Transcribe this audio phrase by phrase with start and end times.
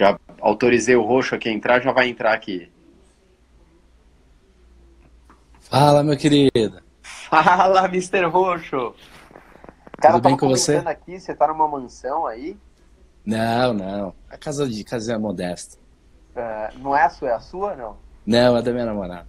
[0.00, 2.72] Já autorizei o roxo aqui a entrar, já vai entrar aqui.
[5.60, 6.80] Fala, meu querido.
[7.02, 8.24] Fala, Mr.
[8.24, 8.94] Roxo.
[10.00, 10.76] Cara, Tudo bem com você?
[10.76, 12.56] aqui, você tá numa mansão aí?
[13.26, 14.14] Não, não.
[14.30, 15.76] A casa de casinha modesta.
[16.34, 17.98] Uh, não é a sua, é a sua, não?
[18.24, 19.28] Não, é da minha namorada.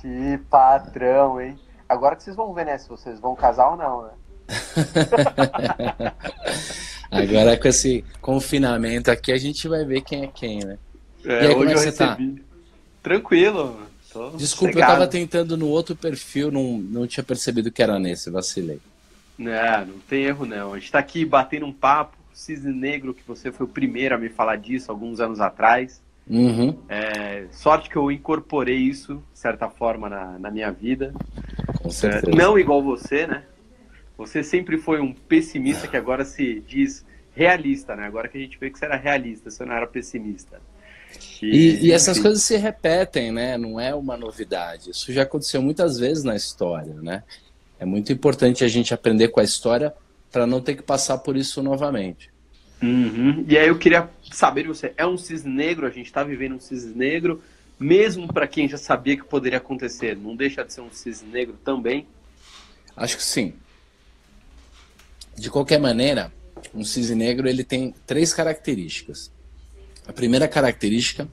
[0.00, 1.56] Que patrão, hein?
[1.88, 4.10] Agora que vocês vão ver, né, se vocês vão casar ou não, né?
[7.12, 10.78] Agora com esse confinamento aqui a gente vai ver quem é quem, né?
[11.24, 12.18] É, e aí, como é que você tá?
[13.02, 13.78] Tranquilo.
[14.10, 18.30] Tô Desculpa, eu tava tentando no outro perfil, não, não tinha percebido que era nesse,
[18.30, 18.80] vacilei.
[19.38, 20.72] Não, não tem erro não.
[20.72, 24.18] A gente tá aqui batendo um papo, Cisne Negro, que você foi o primeiro a
[24.18, 26.00] me falar disso alguns anos atrás.
[26.26, 26.78] Uhum.
[26.88, 31.12] É, sorte que eu incorporei isso, de certa forma, na, na minha vida.
[31.82, 32.30] Com certeza.
[32.30, 33.42] É, não igual você, né?
[34.16, 38.06] Você sempre foi um pessimista que agora se diz realista, né?
[38.06, 40.60] Agora que a gente vê que você era realista, você não era pessimista.
[41.42, 43.58] E, e, e essas coisas se repetem, né?
[43.58, 44.90] Não é uma novidade.
[44.90, 47.22] Isso já aconteceu muitas vezes na história, né?
[47.78, 49.92] É muito importante a gente aprender com a história
[50.30, 52.30] para não ter que passar por isso novamente.
[52.82, 53.44] Uhum.
[53.46, 55.86] E aí eu queria saber de você, é um cisne negro?
[55.86, 57.42] A gente está vivendo um cisne negro,
[57.78, 61.56] mesmo para quem já sabia que poderia acontecer, não deixa de ser um cisne negro
[61.64, 62.06] também?
[62.96, 63.54] Acho que sim.
[65.36, 66.32] De qualquer maneira,
[66.74, 69.30] um cisne negro ele tem três características.
[70.06, 71.28] A primeira característica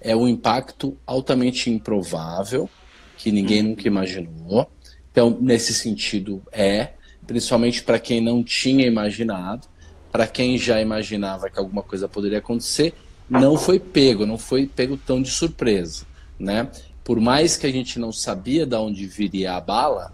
[0.00, 2.68] é o impacto altamente improvável,
[3.16, 3.68] que ninguém uhum.
[3.70, 4.70] nunca imaginou.
[5.10, 6.90] Então, nesse sentido, é,
[7.26, 9.68] principalmente para quem não tinha imaginado,
[10.10, 12.94] para quem já imaginava que alguma coisa poderia acontecer,
[13.28, 16.04] não foi pego, não foi pego tão de surpresa,
[16.38, 16.68] né?
[17.02, 20.12] Por mais que a gente não sabia de onde viria a bala,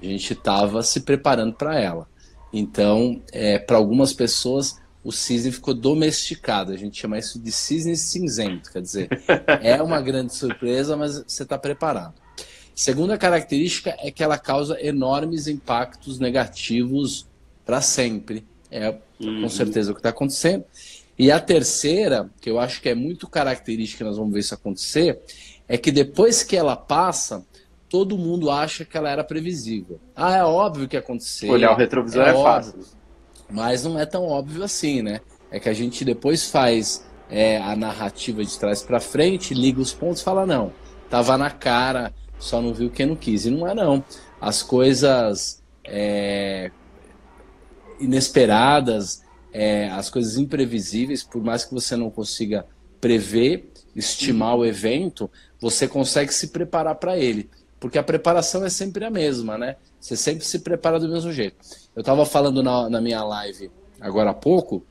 [0.00, 2.08] a gente estava se preparando para ela.
[2.56, 6.70] Então, é, para algumas pessoas, o cisne ficou domesticado.
[6.70, 8.70] A gente chama isso de cisne cinzento.
[8.70, 9.08] Quer dizer,
[9.60, 12.14] é uma grande surpresa, mas você está preparado.
[12.72, 17.26] Segunda característica é que ela causa enormes impactos negativos
[17.66, 18.46] para sempre.
[18.70, 19.42] É uhum.
[19.42, 20.64] com certeza o que está acontecendo.
[21.18, 25.20] E a terceira, que eu acho que é muito característica, nós vamos ver isso acontecer,
[25.66, 27.44] é que depois que ela passa,
[27.94, 30.00] todo mundo acha que ela era previsível.
[30.16, 31.52] Ah, é óbvio que aconteceu.
[31.52, 32.80] Olhar o retrovisor é, é fácil.
[33.48, 35.20] Mas não é tão óbvio assim, né?
[35.48, 39.94] É que a gente depois faz é, a narrativa de trás para frente, liga os
[39.94, 40.72] pontos e fala, não,
[41.08, 43.46] tava na cara, só não viu quem não quis.
[43.46, 44.04] E não é não.
[44.40, 46.72] As coisas é,
[48.00, 49.22] inesperadas,
[49.52, 52.66] é, as coisas imprevisíveis, por mais que você não consiga
[53.00, 57.48] prever, estimar o evento, você consegue se preparar para ele
[57.78, 59.76] porque a preparação é sempre a mesma, né?
[60.00, 61.56] Você sempre se prepara do mesmo jeito.
[61.94, 63.70] Eu estava falando na, na minha live
[64.00, 64.84] agora há pouco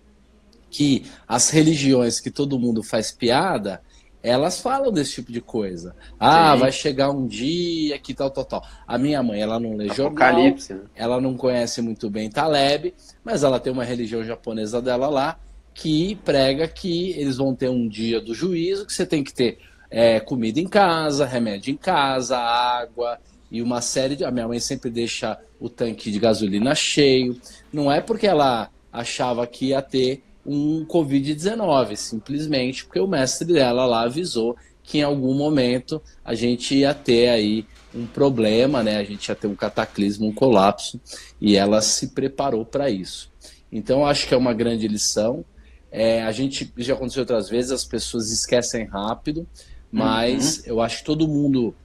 [0.69, 3.81] que as religiões que todo mundo faz piada,
[4.23, 5.95] elas falam desse tipo de coisa.
[6.19, 6.59] Ah, Sim.
[6.59, 8.67] vai chegar um dia que tal, tal, tal.
[8.87, 10.55] A minha mãe, ela não lê jornal, né?
[10.95, 12.93] ela não conhece muito bem Taleb,
[13.23, 15.37] mas ela tem uma religião japonesa dela lá
[15.75, 19.59] que prega que eles vão ter um dia do juízo, que você tem que ter
[19.95, 23.19] é, comida em casa, remédio em casa, água
[23.51, 24.25] e uma série de.
[24.25, 27.39] A minha mãe sempre deixa o tanque de gasolina cheio.
[27.71, 33.85] Não é porque ela achava que ia ter um Covid-19, simplesmente porque o mestre dela
[33.85, 38.97] lá avisou que em algum momento a gente ia ter aí um problema, né?
[38.97, 40.99] A gente ia ter um cataclismo, um colapso,
[41.39, 43.31] e ela se preparou para isso.
[43.71, 45.45] Então acho que é uma grande lição.
[45.91, 49.47] É, a gente já aconteceu outras vezes, as pessoas esquecem rápido.
[49.93, 50.63] Mas uhum.
[50.65, 51.75] eu acho que todo mundo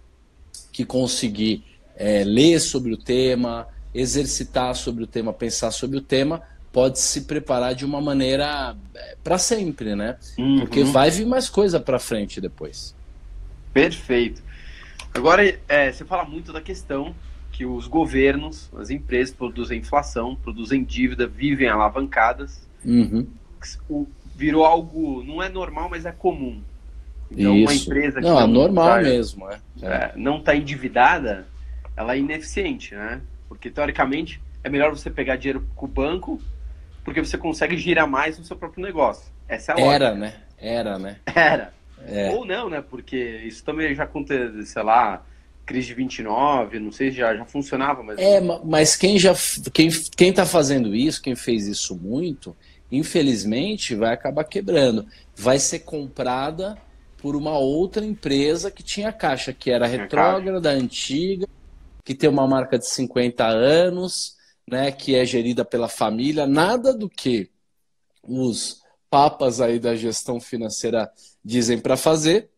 [0.73, 1.63] que conseguir
[1.95, 6.43] é, ler sobre o tema, exercitar sobre o tema, pensar sobre o tema,
[6.73, 10.17] pode se preparar de uma maneira é, para sempre, né?
[10.39, 10.61] Uhum.
[10.61, 12.95] Porque vai vir mais coisa para frente depois.
[13.75, 14.43] Perfeito.
[15.13, 17.15] Agora, é, você fala muito da questão
[17.53, 22.67] que os governos, as empresas produzem inflação, produzem dívida, vivem alavancadas.
[22.85, 23.27] Uhum.
[24.37, 26.63] Virou algo, não é normal, mas é comum.
[27.31, 27.65] Então, Isso.
[27.65, 29.59] uma empresa que não, não é normal tá, mesmo, é.
[29.83, 31.47] é não está endividada,
[31.97, 33.21] ela é ineficiente, né?
[33.49, 36.41] Porque teoricamente é melhor você pegar dinheiro com o banco,
[37.05, 39.31] porque você consegue girar mais no seu próprio negócio.
[39.47, 40.35] Essa é a Era, né?
[40.59, 41.17] Era, né?
[41.35, 41.73] Era.
[42.07, 42.31] É.
[42.31, 42.83] Ou não, né?
[42.83, 45.25] Porque isso também já aconteceu, sei lá,
[45.67, 48.19] crise de 29, não sei se já, já funcionava, mas.
[48.19, 49.35] É, mas quem já.
[49.73, 52.57] Quem, quem tá fazendo isso, quem fez isso muito,
[52.91, 55.07] infelizmente vai acabar quebrando.
[55.37, 56.79] Vai ser comprada
[57.19, 61.47] por uma outra empresa que tinha caixa, que era retrógrada, antiga,
[62.05, 64.37] que tem uma marca de 50 anos,
[64.67, 67.51] né, que é gerida pela família, nada do que
[68.23, 68.81] os
[69.11, 71.11] papas aí da gestão financeira
[71.45, 72.51] dizem para fazer,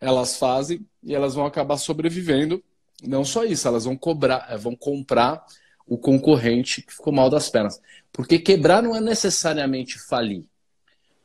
[0.00, 2.62] elas fazem e elas vão acabar sobrevivendo.
[3.02, 5.44] Não só isso, elas vão cobrar, eh, vão comprar
[5.86, 7.80] o concorrente que ficou mal das pernas.
[8.10, 10.44] Porque quebrar não é necessariamente falir.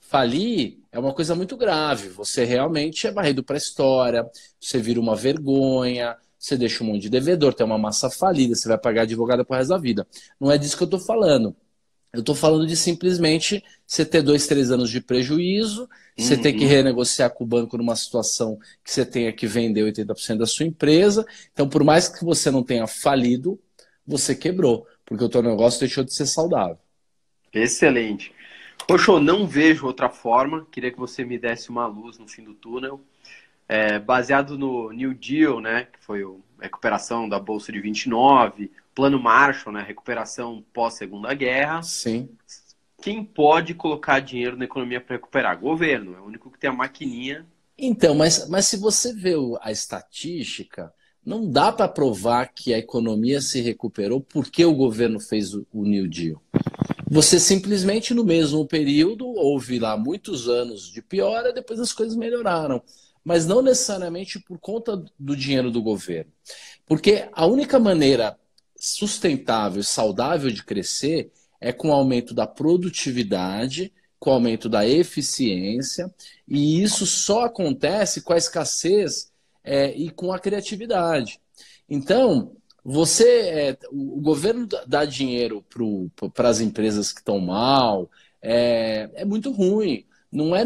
[0.09, 2.09] Falir é uma coisa muito grave.
[2.09, 4.27] Você realmente é barrido para a história,
[4.59, 8.67] você vira uma vergonha, você deixa um monte de devedor, tem uma massa falida, você
[8.67, 10.07] vai pagar advogada pro resto da vida.
[10.39, 11.55] Não é disso que eu estou falando.
[12.11, 16.41] Eu estou falando de simplesmente você ter dois, três anos de prejuízo, você uhum.
[16.41, 20.47] ter que renegociar com o banco numa situação que você tenha que vender 80% da
[20.47, 21.23] sua empresa.
[21.53, 23.59] Então, por mais que você não tenha falido,
[24.07, 26.79] você quebrou, porque o teu negócio deixou de ser saudável.
[27.53, 28.38] Excelente.
[28.89, 30.65] Poxa, não vejo outra forma.
[30.71, 32.99] Queria que você me desse uma luz no fim do túnel.
[33.67, 39.21] É, baseado no New Deal, né, que foi a recuperação da Bolsa de 29, Plano
[39.21, 41.83] Marshall, né, recuperação pós-segunda guerra.
[41.83, 42.29] Sim.
[42.99, 45.59] Quem pode colocar dinheiro na economia para recuperar?
[45.59, 47.45] Governo, é o único que tem a maquininha.
[47.77, 50.91] Então, mas, mas se você vê a estatística,
[51.23, 56.07] não dá para provar que a economia se recuperou porque o governo fez o New
[56.09, 56.41] Deal.
[57.11, 62.83] Você simplesmente, no mesmo período, houve lá muitos anos de piora, depois as coisas melhoraram.
[63.23, 66.31] Mas não necessariamente por conta do dinheiro do governo.
[66.85, 68.37] Porque a única maneira
[68.77, 74.87] sustentável e saudável de crescer é com o aumento da produtividade, com o aumento da
[74.87, 76.13] eficiência,
[76.47, 79.31] e isso só acontece com a escassez
[79.63, 81.39] é, e com a criatividade.
[81.89, 85.63] Então, você, é, o governo dá dinheiro
[86.33, 88.09] para as empresas que estão mal,
[88.41, 90.05] é, é muito ruim.
[90.31, 90.63] Não é,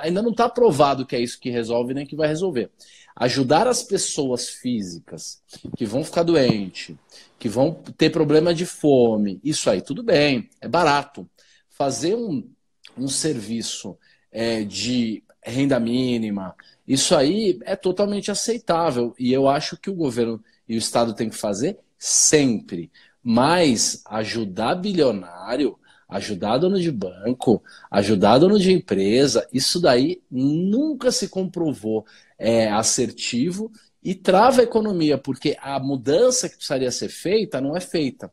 [0.00, 2.70] ainda não está provado que é isso que resolve nem que vai resolver.
[3.16, 5.42] Ajudar as pessoas físicas
[5.76, 6.94] que vão ficar doentes,
[7.38, 11.28] que vão ter problema de fome, isso aí tudo bem, é barato.
[11.70, 12.48] Fazer um,
[12.96, 13.96] um serviço
[14.30, 16.54] é, de renda mínima,
[16.86, 21.30] isso aí é totalmente aceitável e eu acho que o governo e o Estado têm
[21.30, 22.90] que fazer sempre.
[23.22, 25.78] Mas ajudar bilionário,
[26.08, 32.06] ajudar dono de banco, ajudar dono de empresa, isso daí nunca se comprovou
[32.38, 33.70] é, assertivo
[34.02, 38.32] e trava a economia, porque a mudança que precisaria ser feita não é feita.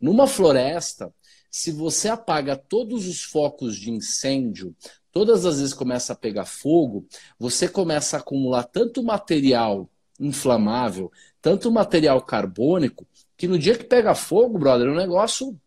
[0.00, 1.12] Numa floresta,
[1.50, 4.76] se você apaga todos os focos de incêndio,
[5.10, 7.06] todas as vezes começa a pegar fogo,
[7.38, 9.88] você começa a acumular tanto material
[10.20, 11.10] inflamável,
[11.40, 15.58] tanto material carbônico, que no dia que pega fogo, brother, o negócio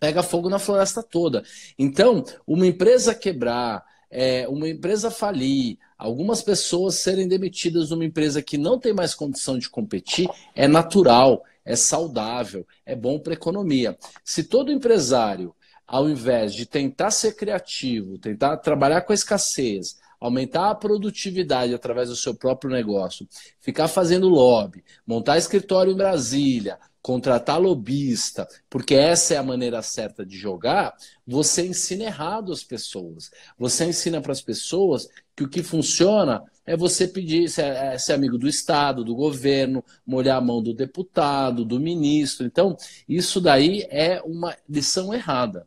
[0.00, 1.44] pega fogo na floresta toda.
[1.78, 8.58] Então, uma empresa quebrar, é, uma empresa falir, algumas pessoas serem demitidas numa empresa que
[8.58, 13.96] não tem mais condição de competir, é natural, é saudável, é bom para a economia.
[14.24, 15.54] Se todo empresário
[15.92, 22.08] ao invés de tentar ser criativo, tentar trabalhar com a escassez, aumentar a produtividade através
[22.08, 23.26] do seu próprio negócio,
[23.60, 30.24] ficar fazendo lobby, montar escritório em Brasília, contratar lobista, porque essa é a maneira certa
[30.24, 30.94] de jogar,
[31.26, 33.32] você ensina errado as pessoas.
[33.58, 38.12] Você ensina para as pessoas que o que funciona é você pedir, ser, é, ser
[38.12, 42.46] amigo do Estado, do governo, molhar a mão do deputado, do ministro.
[42.46, 42.76] Então,
[43.08, 45.66] isso daí é uma lição errada.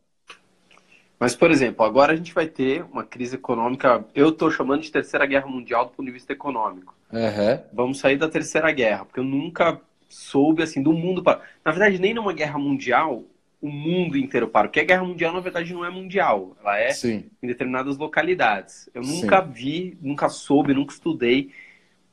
[1.25, 4.91] Mas, por exemplo, agora a gente vai ter uma crise econômica, eu estou chamando de
[4.91, 6.93] terceira guerra mundial do ponto de vista econômico.
[7.11, 7.63] Uhum.
[7.73, 11.41] Vamos sair da terceira guerra, porque eu nunca soube assim do mundo para.
[11.65, 13.23] Na verdade, nem numa guerra mundial
[13.59, 14.67] o mundo inteiro para.
[14.67, 16.55] Porque a guerra mundial, na verdade, não é mundial.
[16.61, 17.25] Ela é Sim.
[17.41, 18.87] em determinadas localidades.
[18.93, 19.51] Eu nunca Sim.
[19.51, 21.49] vi, nunca soube, nunca estudei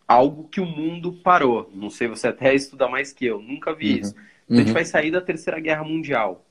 [0.08, 1.70] algo que o mundo parou.
[1.74, 3.42] Não sei, você até estuda mais que eu.
[3.42, 3.98] Nunca vi uhum.
[3.98, 4.14] isso.
[4.14, 4.54] Então uhum.
[4.54, 4.72] a gente uhum.
[4.72, 6.46] vai sair da terceira guerra mundial.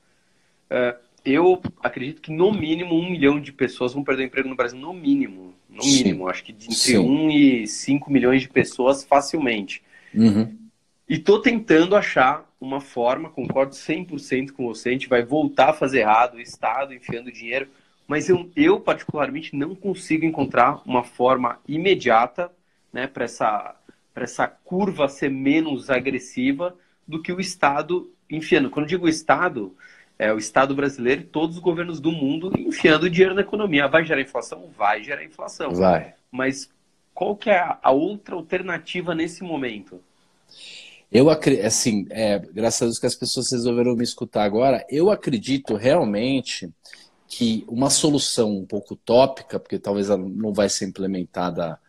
[0.70, 4.56] Uh, eu acredito que no mínimo um milhão de pessoas vão perder o emprego no
[4.56, 5.54] Brasil, no mínimo.
[5.68, 6.04] No Sim.
[6.04, 6.28] mínimo.
[6.28, 6.98] Acho que entre Sim.
[6.98, 9.82] 1 e 5 milhões de pessoas facilmente.
[10.14, 10.56] Uhum.
[11.08, 15.74] E tô tentando achar uma forma, concordo 100% com você, a gente vai voltar a
[15.74, 17.68] fazer errado, o Estado enfiando dinheiro,
[18.06, 22.50] mas eu, eu particularmente não consigo encontrar uma forma imediata
[22.92, 23.74] né, para essa,
[24.14, 26.76] essa curva ser menos agressiva
[27.06, 28.70] do que o Estado enfiando.
[28.70, 29.74] Quando digo Estado,
[30.22, 33.88] é, o Estado brasileiro e todos os governos do mundo enfiando dinheiro na economia.
[33.88, 34.70] Vai gerar inflação?
[34.78, 35.74] Vai gerar inflação.
[35.74, 36.14] Vai.
[36.30, 36.70] Mas
[37.12, 40.00] qual que é a outra alternativa nesse momento?
[41.10, 45.10] Eu acredito, assim, é, graças a Deus que as pessoas resolveram me escutar agora, eu
[45.10, 46.70] acredito realmente
[47.26, 51.80] que uma solução um pouco utópica, porque talvez ela não vai ser implementada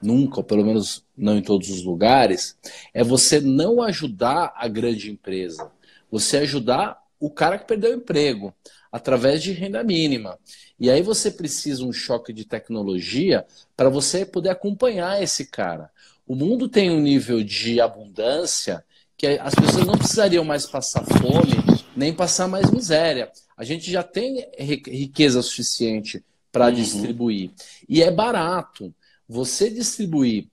[0.00, 2.56] nunca, ou pelo menos não em todos os lugares,
[2.94, 5.70] é você não ajudar a grande empresa,
[6.10, 8.52] você ajudar o cara que perdeu o emprego.
[8.90, 10.38] através de renda mínima.
[10.78, 15.90] E aí você precisa um choque de tecnologia para você poder acompanhar esse cara.
[16.26, 18.84] O mundo tem um nível de abundância
[19.16, 21.54] que as pessoas não precisariam mais passar fome,
[21.96, 23.32] nem passar mais miséria.
[23.56, 26.74] A gente já tem riqueza suficiente para uhum.
[26.74, 27.50] distribuir.
[27.88, 28.94] E é barato.
[29.26, 30.48] Você distribuir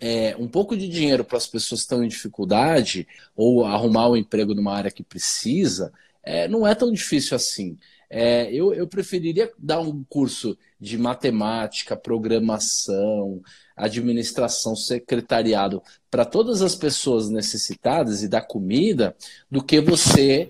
[0.00, 4.16] é, um pouco de dinheiro para as pessoas que estão em dificuldade ou arrumar um
[4.16, 5.92] emprego numa área que precisa,
[6.22, 7.76] é, não é tão difícil assim.
[8.08, 13.40] É, eu, eu preferiria dar um curso de matemática, programação,
[13.76, 19.14] administração, secretariado para todas as pessoas necessitadas e dar comida,
[19.50, 20.48] do que você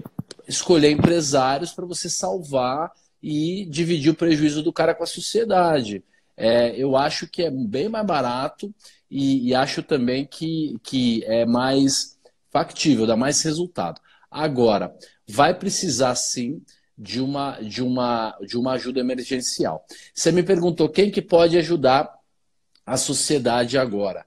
[0.48, 2.92] escolher empresários para você salvar
[3.22, 6.02] e dividir o prejuízo do cara com a sociedade.
[6.36, 8.74] É, eu acho que é bem mais barato
[9.10, 12.18] e, e, acho também que, que é mais
[12.50, 14.00] factível, dá mais resultado.
[14.30, 14.94] Agora,
[15.26, 16.62] vai precisar sim
[16.96, 19.84] de uma, de uma, de uma ajuda emergencial.
[20.14, 22.10] Você me perguntou quem que pode ajudar
[22.84, 24.24] a sociedade agora.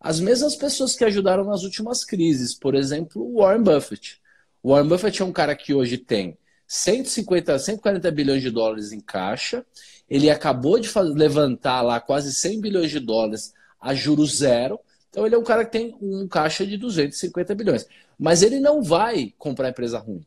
[0.00, 4.20] As mesmas pessoas que ajudaram nas últimas crises, por exemplo, Warren Buffett.
[4.62, 9.64] Warren Buffett é um cara que hoje tem 150, 140 bilhões de dólares em caixa.
[10.08, 13.52] Ele acabou de levantar lá quase 100 bilhões de dólares
[13.86, 14.80] a juros zero.
[15.10, 17.86] Então ele é um cara que tem um caixa de 250 bilhões.
[18.18, 20.26] Mas ele não vai comprar empresa ruim.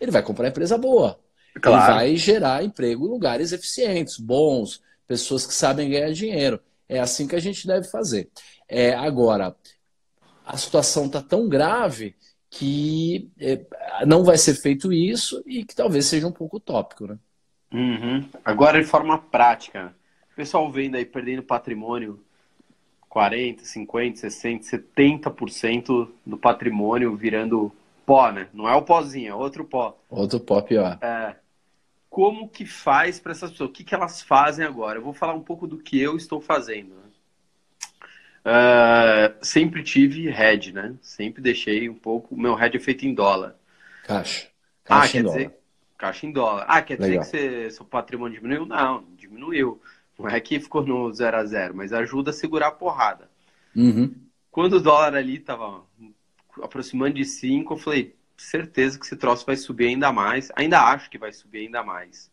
[0.00, 1.18] Ele vai comprar empresa boa.
[1.60, 1.82] Claro.
[1.82, 6.60] Ele vai gerar emprego em lugares eficientes, bons, pessoas que sabem ganhar dinheiro.
[6.88, 8.30] É assim que a gente deve fazer.
[8.68, 9.54] É, agora,
[10.46, 12.14] a situação está tão grave
[12.48, 13.64] que é,
[14.06, 17.18] não vai ser feito isso e que talvez seja um pouco utópico, né?
[17.72, 18.28] Uhum.
[18.44, 19.94] Agora, de forma prática,
[20.32, 22.20] o pessoal vendo aí perdendo patrimônio
[23.10, 27.74] 40, 50, 60, 70% do patrimônio virando
[28.06, 28.46] pó, né?
[28.54, 30.00] Não é o pozinho, é outro pó.
[30.08, 30.96] Outro pó pior.
[31.02, 31.34] É.
[32.08, 33.70] Como que faz para essas pessoas?
[33.70, 34.98] O que, que elas fazem agora?
[34.98, 36.94] Eu vou falar um pouco do que eu estou fazendo.
[38.40, 40.94] Uh, sempre tive head, né?
[41.02, 42.36] Sempre deixei um pouco.
[42.36, 43.56] Meu head é feito em dólar.
[44.04, 44.48] Caixa.
[44.84, 45.36] Ah, caixa ah, quer dólar.
[45.36, 45.56] dizer.
[45.98, 46.64] Caixa em dólar.
[46.68, 47.22] Ah, quer Legal.
[47.22, 48.64] dizer que você, seu patrimônio diminuiu?
[48.66, 49.80] Não, diminuiu.
[50.20, 53.30] Não é que ficou no zero a zero, mas ajuda a segurar a porrada.
[53.74, 54.14] Uhum.
[54.50, 55.82] Quando o dólar ali tava
[56.62, 60.50] aproximando de 5, eu falei, certeza que esse troço vai subir ainda mais.
[60.56, 62.30] Ainda acho que vai subir ainda mais.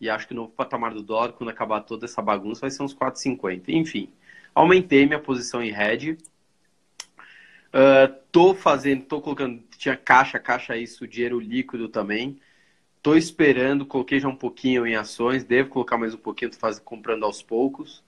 [0.00, 2.82] E acho que o novo patamar do dólar, quando acabar toda essa bagunça, vai ser
[2.82, 3.64] uns 4,50.
[3.68, 4.10] Enfim,
[4.58, 6.18] Aumentei minha posição em hedge.
[7.68, 12.40] Uh, tô fazendo, tô colocando, tinha caixa, caixa isso, dinheiro líquido também.
[13.02, 16.82] Tô esperando, coloquei já um pouquinho em ações, devo colocar mais um pouquinho, tô fazendo,
[16.82, 18.02] comprando aos poucos.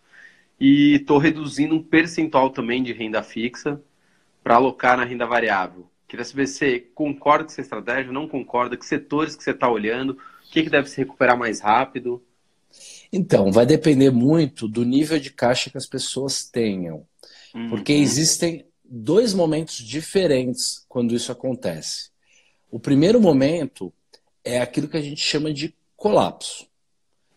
[0.58, 3.80] E tô reduzindo um percentual também de renda fixa
[4.42, 5.88] para alocar na renda variável.
[6.06, 9.70] Queria saber se você concorda com essa estratégia, não concorda, que setores que você está
[9.70, 12.22] olhando, o que, que deve se recuperar mais rápido.
[13.12, 17.06] Então, vai depender muito do nível de caixa que as pessoas tenham.
[17.54, 17.70] Uhum.
[17.70, 22.10] Porque existem dois momentos diferentes quando isso acontece.
[22.70, 23.92] O primeiro momento
[24.44, 26.66] é aquilo que a gente chama de colapso.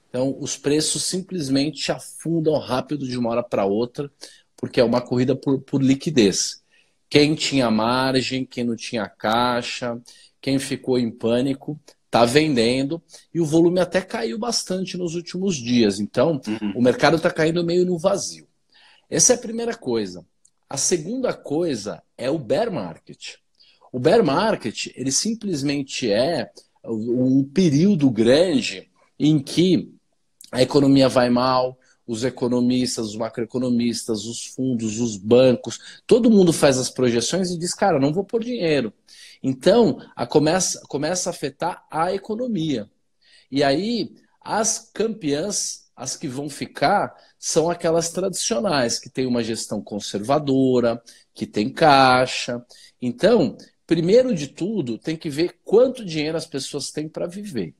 [0.09, 4.11] Então, os preços simplesmente afundam rápido de uma hora para outra,
[4.55, 6.61] porque é uma corrida por, por liquidez.
[7.09, 9.99] Quem tinha margem, quem não tinha caixa,
[10.39, 13.01] quem ficou em pânico, está vendendo
[13.33, 15.99] e o volume até caiu bastante nos últimos dias.
[15.99, 16.73] Então, uhum.
[16.75, 18.47] o mercado está caindo meio no vazio.
[19.09, 20.23] Essa é a primeira coisa.
[20.69, 23.35] A segunda coisa é o bear market.
[23.91, 26.51] O bear market, ele simplesmente é
[26.85, 29.93] um período grande em que
[30.51, 36.77] a economia vai mal, os economistas, os macroeconomistas, os fundos, os bancos, todo mundo faz
[36.77, 38.93] as projeções e diz, cara, não vou pôr dinheiro.
[39.41, 42.89] Então, a começa, começa a afetar a economia.
[43.49, 49.81] E aí, as campeãs, as que vão ficar, são aquelas tradicionais, que têm uma gestão
[49.81, 51.01] conservadora,
[51.33, 52.63] que tem caixa.
[53.01, 53.57] Então,
[53.93, 57.75] primeiro de tudo, tem que ver quanto dinheiro as pessoas têm para viver.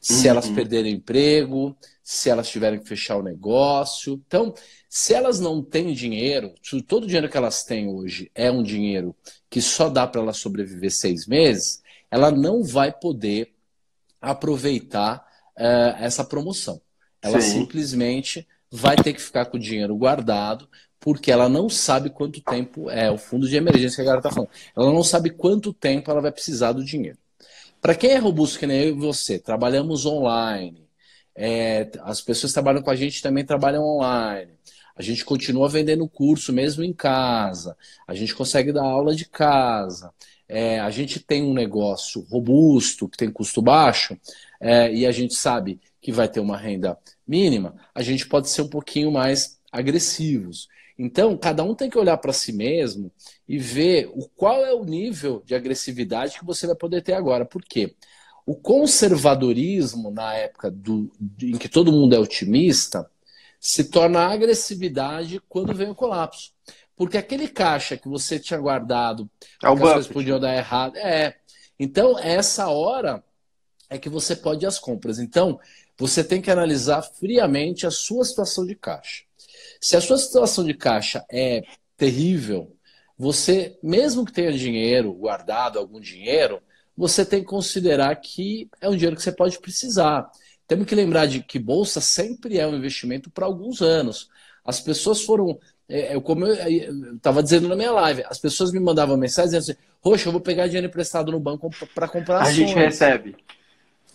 [0.00, 0.30] Se uhum.
[0.30, 4.20] elas perderem emprego, se elas tiverem que fechar o negócio.
[4.26, 4.52] Então,
[4.88, 8.64] se elas não têm dinheiro, se todo o dinheiro que elas têm hoje é um
[8.64, 9.14] dinheiro
[9.48, 13.54] que só dá para ela sobreviver seis meses, ela não vai poder
[14.20, 15.24] aproveitar
[15.56, 16.80] uh, essa promoção.
[17.22, 17.60] Ela Sim.
[17.60, 20.68] simplesmente vai ter que ficar com o dinheiro guardado,
[21.00, 24.30] porque ela não sabe quanto tempo é o fundo de emergência que a galera está
[24.30, 24.50] falando.
[24.76, 27.18] Ela não sabe quanto tempo ela vai precisar do dinheiro.
[27.80, 30.88] Para quem é robusto, que nem eu e você, trabalhamos online,
[31.34, 34.52] é, as pessoas que trabalham com a gente também trabalham online.
[34.96, 37.76] A gente continua vendendo curso mesmo em casa.
[38.06, 40.12] A gente consegue dar aula de casa.
[40.48, 44.18] é, a gente tem um negócio robusto, que tem custo baixo,
[44.60, 48.62] é, e a gente sabe que vai ter uma renda mínima, a gente pode ser
[48.62, 50.68] um pouquinho mais agressivos.
[50.98, 53.12] Então, cada um tem que olhar para si mesmo
[53.46, 57.44] e ver o, qual é o nível de agressividade que você vai poder ter agora.
[57.44, 57.94] Por quê?
[58.44, 63.08] O conservadorismo, na época do, em que todo mundo é otimista,
[63.60, 66.52] se torna agressividade quando vem o colapso.
[66.96, 69.30] Porque aquele caixa que você tinha guardado,
[69.62, 70.96] é as coisas podiam dar errado.
[70.96, 71.36] É.
[71.78, 73.22] Então, essa hora
[73.88, 75.20] é que você pode ir às compras.
[75.20, 75.60] Então,
[75.96, 79.27] você tem que analisar friamente a sua situação de caixa.
[79.80, 81.62] Se a sua situação de caixa é
[81.96, 82.74] terrível,
[83.18, 86.60] você, mesmo que tenha dinheiro guardado, algum dinheiro,
[86.96, 90.30] você tem que considerar que é um dinheiro que você pode precisar.
[90.66, 94.28] Temos que lembrar de que bolsa sempre é um investimento para alguns anos.
[94.64, 95.58] As pessoas foram.
[95.88, 99.62] É, é como eu estava dizendo na minha live, as pessoas me mandavam mensagem dizendo
[99.62, 102.50] assim: Roxa, eu vou pegar dinheiro emprestado no banco para comprar ações.
[102.50, 103.36] A gente recebe.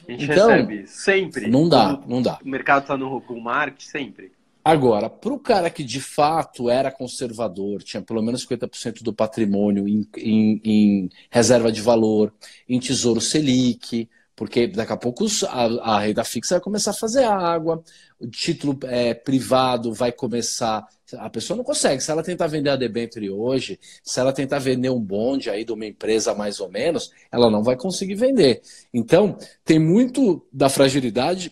[0.08, 1.48] A gente então, recebe sempre.
[1.48, 2.38] Não dá, não dá.
[2.43, 4.32] O mercado está no bull market sempre.
[4.65, 9.86] Agora, para o cara que de fato era conservador, tinha pelo menos 50% do patrimônio
[9.88, 12.34] em, em, em, reserva de valor,
[12.67, 17.25] em tesouro Selic, porque daqui a pouco a, a renda fixa vai começar a fazer
[17.25, 17.84] água,
[18.17, 20.88] o título é, privado vai começar.
[21.17, 22.01] A pessoa não consegue.
[22.01, 25.74] Se ela tentar vender a debenture hoje, se ela tentar vender um bonde aí de
[25.74, 28.62] uma empresa mais ou menos, ela não vai conseguir vender.
[28.93, 31.51] Então, tem muito da fragilidade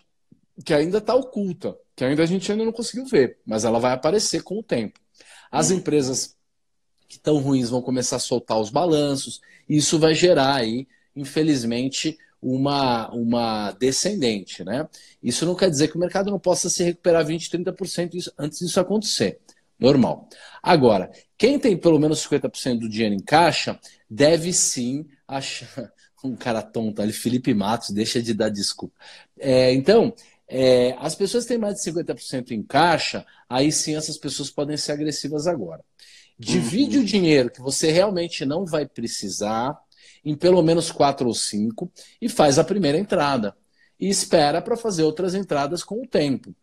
[0.66, 3.94] que ainda está oculta que ainda a gente ainda não conseguiu ver, mas ela vai
[3.94, 5.00] aparecer com o tempo.
[5.52, 5.76] As hum.
[5.76, 6.36] empresas
[7.08, 9.40] que estão ruins vão começar a soltar os balanços,
[9.70, 14.64] e isso vai gerar aí, infelizmente, uma, uma descendente.
[14.64, 14.88] Né?
[15.22, 18.80] Isso não quer dizer que o mercado não possa se recuperar 20%, 30% antes disso
[18.80, 19.40] acontecer.
[19.80, 20.28] Normal.
[20.62, 23.80] Agora, quem tem pelo menos 50% do dinheiro em caixa
[24.10, 25.92] deve sim achar.
[26.24, 28.94] Um cara tonto ali, Felipe Matos, deixa de dar desculpa.
[29.40, 30.14] É, então,
[30.54, 34.92] é, as pessoas têm mais de 50% em caixa, aí sim essas pessoas podem ser
[34.92, 35.82] agressivas agora.
[36.38, 37.04] Divide uhum.
[37.04, 39.80] o dinheiro que você realmente não vai precisar
[40.26, 41.90] em pelo menos quatro ou cinco
[42.22, 43.56] e faz a primeira entrada.
[43.98, 46.54] E espera para fazer outras entradas com o tempo.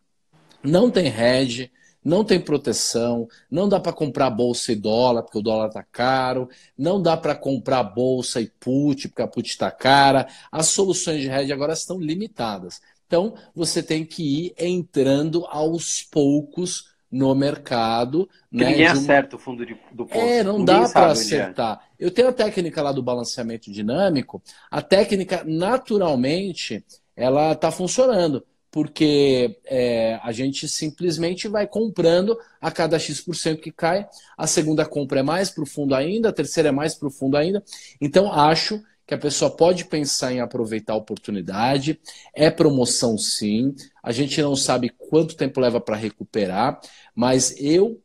[0.61, 1.71] Não tem hedge,
[2.03, 6.47] não tem proteção, não dá para comprar bolsa e dólar, porque o dólar está caro,
[6.77, 10.27] não dá para comprar bolsa e put, porque a put está cara.
[10.51, 12.81] As soluções de hedge agora estão limitadas.
[13.09, 18.29] Então, você tem que ir entrando aos poucos no mercado.
[18.51, 20.23] né, ninguém acerta o fundo de, do poço.
[20.23, 21.11] É, não ninguém dá para é.
[21.13, 21.81] acertar.
[21.99, 22.05] É.
[22.05, 24.43] Eu tenho a técnica lá do balanceamento dinâmico.
[24.69, 28.45] A técnica, naturalmente, ela está funcionando.
[28.69, 34.07] Porque é, a gente simplesmente vai comprando a cada X% que cai.
[34.37, 37.63] A segunda compra é mais profundo ainda, a terceira é mais profundo ainda.
[37.99, 41.99] Então, acho que a pessoa pode pensar em aproveitar a oportunidade.
[42.31, 43.73] É promoção, sim.
[44.03, 46.79] A gente não sabe quanto tempo leva para recuperar,
[47.15, 47.99] mas eu,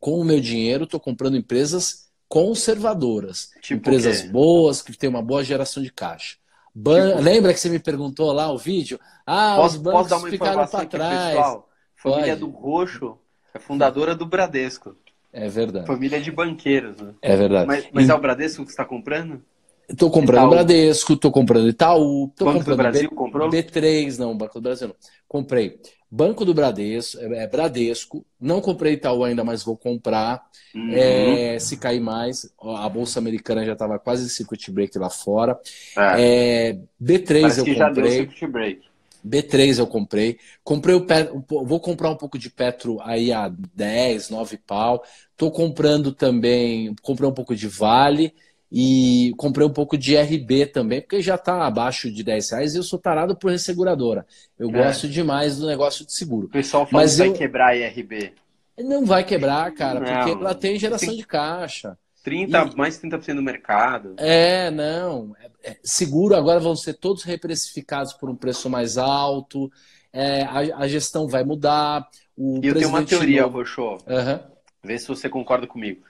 [0.00, 5.44] com o meu dinheiro, estou comprando empresas conservadoras, tipo empresas boas que têm uma boa
[5.44, 6.38] geração de caixa.
[6.74, 7.10] Ban...
[7.10, 7.20] Tipo...
[7.20, 8.98] Lembra que você me perguntou lá o vídeo?
[9.26, 11.34] Ah, posso, os bancos posso dar uma ficaram para trás.
[11.34, 11.68] Pessoal?
[11.96, 13.18] Família do Roxo
[13.52, 14.96] é fundadora do Bradesco.
[15.30, 15.86] É verdade.
[15.86, 16.98] Família de banqueiros.
[16.98, 17.12] Né?
[17.20, 17.66] É verdade.
[17.66, 18.10] Mas, mas e...
[18.10, 19.42] é o Bradesco que está comprando?
[19.88, 20.50] Estou comprando Itaú.
[20.50, 23.50] Bradesco, estou comprando Itaú, estou comprando do Brasil B, comprou?
[23.50, 24.96] B3, não, Banco do Brasil não.
[25.28, 25.78] Comprei
[26.10, 30.42] Banco do Bradesco, é, é Bradesco, não comprei Itaú ainda, mas vou comprar.
[30.74, 30.92] Uhum.
[30.92, 35.58] É, se cair mais, a Bolsa Americana já estava quase circuit break lá fora.
[35.96, 36.70] É.
[36.70, 38.80] É, B3 Parece eu comprei.
[39.26, 40.38] B3 eu comprei.
[40.62, 45.02] Comprei o Petro, vou comprar um pouco de Petro aí a 10, 9 pau.
[45.32, 48.32] Estou comprando também, comprei um pouco de Vale
[48.76, 52.78] e comprei um pouco de RB também, porque já está abaixo de 10 reais e
[52.78, 54.26] eu sou tarado por resseguradora.
[54.58, 54.72] Eu é.
[54.72, 56.48] gosto demais do negócio de seguro.
[56.48, 57.28] O pessoal fala Mas que eu...
[57.28, 58.32] vai quebrar a IRB.
[58.80, 61.18] Não vai quebrar, cara, não, porque ela tem geração tem...
[61.18, 61.96] de caixa.
[62.24, 62.76] 30, e...
[62.76, 64.16] mais 30% do mercado.
[64.16, 65.36] É, não.
[65.40, 69.70] É, é, seguro agora vão ser todos reprecificados por um preço mais alto.
[70.12, 72.08] É, a, a, gestão vai mudar.
[72.36, 73.58] O e eu tenho uma teoria, novo...
[73.58, 73.82] Roxo.
[73.82, 74.40] Uhum.
[74.82, 76.02] Vê se você concorda comigo.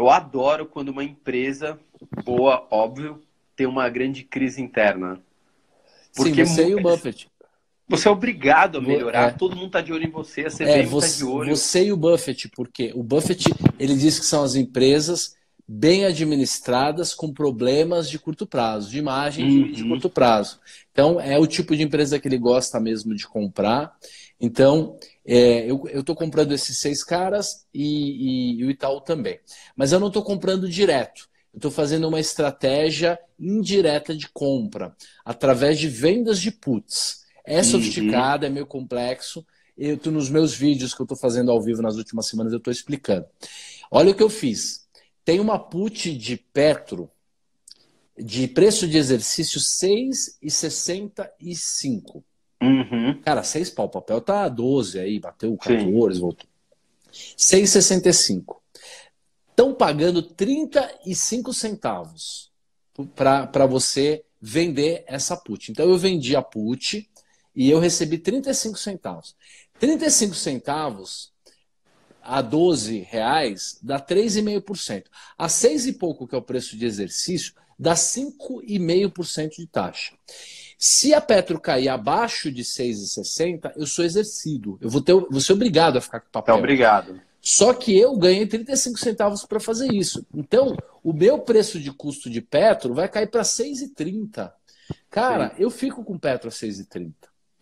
[0.00, 1.78] Eu adoro quando uma empresa
[2.24, 3.22] boa, óbvio,
[3.54, 5.20] tem uma grande crise interna.
[6.16, 7.28] Porque Sim, você e o Buffett.
[7.86, 9.32] Você é obrigado a melhorar, é.
[9.32, 11.54] todo mundo está de olho em você, a CVM é, está de olho.
[11.54, 13.44] Você e o Buffett, porque o Buffett
[13.78, 15.36] ele diz que são as empresas
[15.68, 19.62] bem administradas com problemas de curto prazo, de imagem uhum.
[19.64, 20.60] de, de, curto prazo.
[20.90, 23.94] Então, é o tipo de empresa que ele gosta mesmo de comprar.
[24.40, 29.38] Então, é, eu estou comprando esses seis caras e, e, e, o Itaú também.
[29.76, 31.28] Mas eu não estou comprando direto.
[31.52, 37.20] eu estou fazendo uma estratégia indireta de compra, através de vendas de puts.
[37.44, 37.64] É uhum.
[37.64, 38.50] sofisticada, uhum.
[38.50, 39.44] é meio complexo.
[39.76, 42.58] Eu tô, nos meus vídeos que eu estou fazendo ao vivo nas últimas semanas, eu
[42.58, 43.26] estou explicando.
[43.90, 44.86] Olha o que eu fiz.
[45.24, 47.10] Tem uma put de Petro
[48.22, 52.22] de preço de exercício 6,65.
[52.62, 53.20] Uhum.
[53.22, 53.86] Cara, 6 pau.
[53.86, 56.20] O papel tá 12 aí, bateu 14, Sim.
[56.20, 56.48] voltou.
[57.36, 58.60] 6,65
[59.60, 62.50] estão pagando 35 centavos
[63.14, 65.70] para você vender essa put.
[65.70, 67.08] Então eu vendi a put
[67.54, 69.36] e eu recebi 35 centavos.
[69.78, 71.29] 35 centavos
[72.22, 75.04] a 12 reais dá 3,5%.
[75.38, 80.14] A 6 e pouco, que é o preço de exercício, dá 5,5% de taxa.
[80.78, 84.78] Se a Petro cair abaixo de 6,60, eu sou exercido.
[84.80, 86.54] Eu vou, ter, vou ser obrigado a ficar com papel.
[86.54, 87.20] É obrigado.
[87.40, 90.26] Só que eu ganhei 35 centavos para fazer isso.
[90.34, 94.52] Então, o meu preço de custo de Petro vai cair para 6,30.
[95.10, 95.54] Cara, Sim.
[95.58, 97.12] eu fico com Petro a 6,30.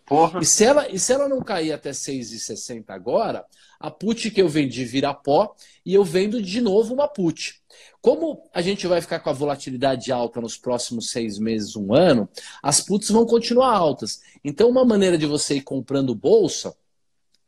[0.09, 0.41] Porra.
[0.41, 3.45] E se, ela, e se ela não cair até 6,60 agora,
[3.79, 7.61] a put que eu vendi vira pó e eu vendo de novo uma put.
[8.01, 12.27] Como a gente vai ficar com a volatilidade alta nos próximos seis meses, um ano,
[12.63, 14.19] as puts vão continuar altas.
[14.43, 16.75] Então, uma maneira de você ir comprando bolsa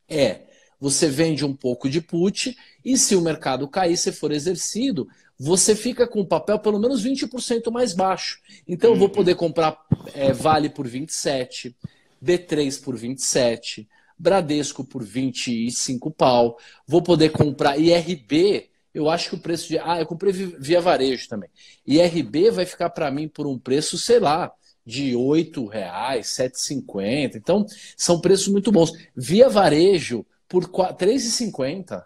[0.08, 0.42] é
[0.80, 5.76] você vende um pouco de put e se o mercado cair, se for exercido, você
[5.76, 8.40] fica com o papel pelo menos 20% mais baixo.
[8.68, 9.14] Então eu vou uhum.
[9.14, 9.78] poder comprar
[10.14, 11.76] é, Vale por 27,
[12.24, 19.40] B3 por 27, Bradesco por 25 pau, vou poder comprar IRB, eu acho que o
[19.40, 19.80] preço de.
[19.80, 21.50] Ah, eu comprei via varejo também.
[21.88, 24.52] IRB vai ficar para mim por um preço, sei lá,
[24.86, 27.36] de R$ reais, 7,50.
[27.36, 28.92] Então, são preços muito bons.
[29.16, 32.04] Via varejo, por 3,50.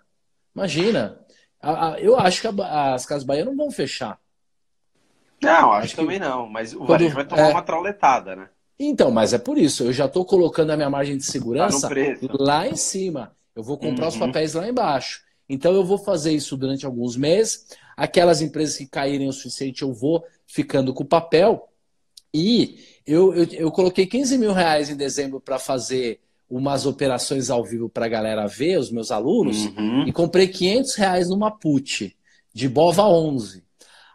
[0.55, 1.19] Imagina.
[1.97, 4.19] Eu acho que as Casas Bahia não vão fechar.
[5.41, 6.47] Não, acho, acho que também não.
[6.47, 7.51] Mas o varejo vai tomar é...
[7.51, 8.49] uma trauletada, né?
[8.79, 9.83] Então, mas é por isso.
[9.83, 11.95] Eu já estou colocando a minha margem de segurança tá
[12.39, 13.35] lá em cima.
[13.55, 14.11] Eu vou comprar uhum.
[14.11, 15.23] os papéis lá embaixo.
[15.47, 17.67] Então eu vou fazer isso durante alguns meses.
[17.95, 21.69] Aquelas empresas que caírem o suficiente, eu vou ficando com o papel.
[22.33, 27.63] E eu, eu, eu coloquei 15 mil reais em dezembro para fazer umas operações ao
[27.63, 30.05] vivo para a galera ver, os meus alunos, uhum.
[30.07, 32.15] e comprei 500 reais numa put
[32.53, 33.63] de Bova 11.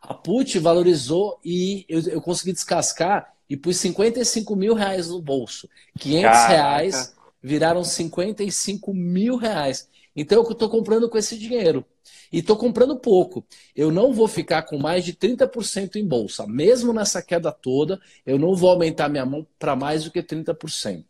[0.02, 5.68] A put valorizou e eu, eu consegui descascar e pus 55 mil reais no bolso.
[5.98, 6.48] 500 Caraca.
[6.48, 9.88] reais viraram 55 mil reais.
[10.14, 11.84] Então eu estou comprando com esse dinheiro.
[12.32, 13.44] E estou comprando pouco.
[13.74, 16.46] Eu não vou ficar com mais de 30% em bolsa.
[16.46, 21.04] Mesmo nessa queda toda, eu não vou aumentar minha mão para mais do que 30%.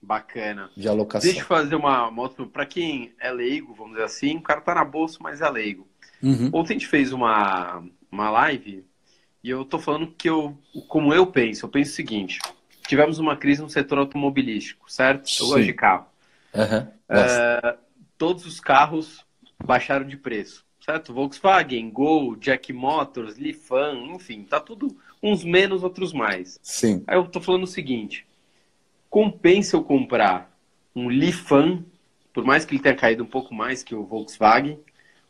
[0.00, 0.70] Bacana.
[0.76, 1.28] De alocação.
[1.28, 4.74] Deixa eu fazer uma, moto Para quem é leigo, vamos dizer assim, o cara tá
[4.74, 5.88] na bolsa, mas é leigo.
[6.22, 6.50] Uhum.
[6.52, 7.82] Ontem a gente fez uma,
[8.12, 8.84] uma live
[9.44, 12.40] e eu tô falando que eu, como eu penso, eu penso o seguinte:
[12.88, 15.30] tivemos uma crise no setor automobilístico, certo?
[15.38, 16.06] Eu gosto de carro.
[16.52, 17.76] Uhum.
[18.18, 19.24] Todos os carros
[19.64, 21.14] baixaram de preço, certo?
[21.14, 26.58] Volkswagen, Gol, Jack Motors, Lifan, enfim, tá tudo uns menos, outros mais.
[26.62, 27.04] Sim.
[27.06, 28.26] Aí eu tô falando o seguinte
[29.14, 30.52] compensa eu comprar
[30.92, 31.84] um Lifan,
[32.32, 34.76] por mais que ele tenha caído um pouco mais que o Volkswagen,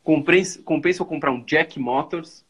[0.02, 2.43] compensa, compensa eu comprar um Jack Motors,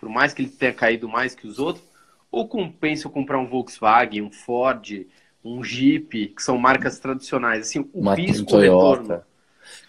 [0.00, 1.84] por mais que ele tenha caído mais que os outros,
[2.32, 5.06] ou compensa eu comprar um Volkswagen, um Ford,
[5.44, 9.22] um Jeep, que são marcas tradicionais, assim, o Uma risco retorno.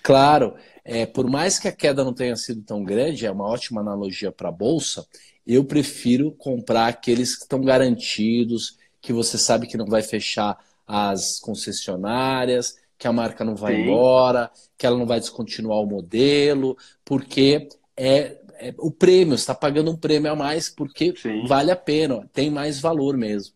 [0.04, 3.80] Claro, é, por mais que a queda não tenha sido tão grande, é uma ótima
[3.80, 5.08] analogia para a bolsa.
[5.48, 11.40] Eu prefiro comprar aqueles que estão garantidos, que você sabe que não vai fechar as
[11.40, 13.82] concessionárias, que a marca não vai Sim.
[13.84, 19.92] embora, que ela não vai descontinuar o modelo, porque é, é o prêmio, está pagando
[19.92, 21.46] um prêmio a mais porque Sim.
[21.48, 23.56] vale a pena, tem mais valor mesmo.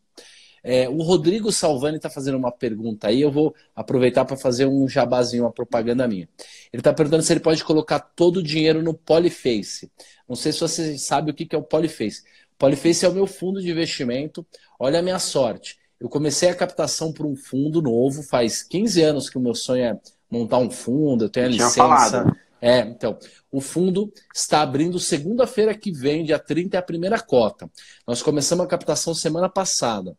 [0.67, 4.89] É, o Rodrigo Salvani está fazendo uma pergunta aí, eu vou aproveitar para fazer um
[4.89, 6.27] jabazinho, uma propaganda minha.
[6.73, 9.91] Ele está perguntando se ele pode colocar todo o dinheiro no Polyface.
[10.27, 12.23] Não sei se você sabe o que é o Polyface.
[12.57, 14.43] Polyface é o meu fundo de investimento.
[14.79, 15.77] Olha a minha sorte.
[15.99, 19.83] Eu comecei a captação por um fundo novo, faz 15 anos que o meu sonho
[19.83, 19.99] é
[20.31, 21.75] montar um fundo, eu tenho a licença.
[21.75, 22.35] Falado.
[22.65, 23.15] É, então,
[23.51, 27.69] o fundo está abrindo segunda-feira que vem, dia 30, é a primeira cota.
[28.07, 30.17] Nós começamos a captação semana passada.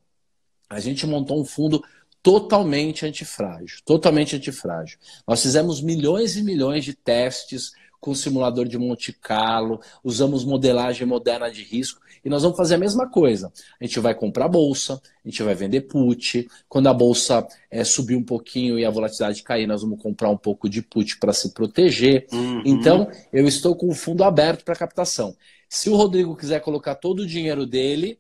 [0.71, 1.83] A gente montou um fundo
[2.23, 4.97] totalmente antifrágil, totalmente antifrágil.
[5.27, 11.51] Nós fizemos milhões e milhões de testes com simulador de Monte Carlo, usamos modelagem moderna
[11.51, 13.53] de risco e nós vamos fazer a mesma coisa.
[13.81, 16.49] A gente vai comprar bolsa, a gente vai vender put.
[16.69, 20.37] Quando a bolsa é, subir um pouquinho e a volatilidade cair, nós vamos comprar um
[20.37, 22.27] pouco de put para se proteger.
[22.33, 22.63] Uhum.
[22.65, 25.37] Então, eu estou com o fundo aberto para captação.
[25.69, 28.19] Se o Rodrigo quiser colocar todo o dinheiro dele,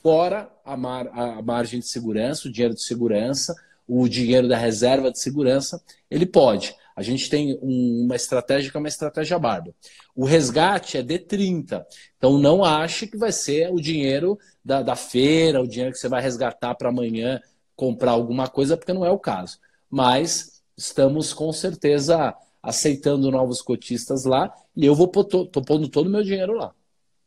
[0.00, 3.54] fora a, mar, a margem de segurança, o dinheiro de segurança,
[3.88, 6.76] o dinheiro da reserva de segurança, ele pode.
[6.96, 9.74] A gente tem um, uma estratégia que é uma estratégia barba.
[10.14, 11.86] O resgate é de 30.
[12.16, 16.08] Então não ache que vai ser o dinheiro da, da feira, o dinheiro que você
[16.08, 17.40] vai resgatar para amanhã
[17.74, 19.58] comprar alguma coisa, porque não é o caso.
[19.90, 26.06] Mas estamos com certeza aceitando novos cotistas lá e eu vou tô, tô pondo todo
[26.06, 26.72] o meu dinheiro lá.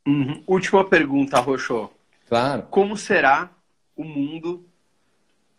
[0.08, 0.42] Uhum.
[0.48, 1.90] Última pergunta, Roxo.
[2.28, 2.64] Claro.
[2.70, 3.52] Como será
[3.96, 4.66] o mundo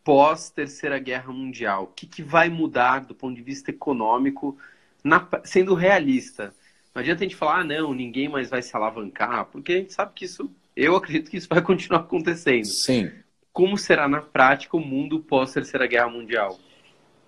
[0.09, 1.83] pós Terceira Guerra Mundial?
[1.83, 4.57] O que, que vai mudar do ponto de vista econômico,
[5.05, 6.55] na, sendo realista?
[6.95, 9.93] Não adianta a gente falar, ah, não, ninguém mais vai se alavancar, porque a gente
[9.93, 12.65] sabe que isso, eu acredito que isso vai continuar acontecendo.
[12.65, 13.11] Sim.
[13.53, 16.59] Como será na prática o mundo pós Terceira Guerra Mundial?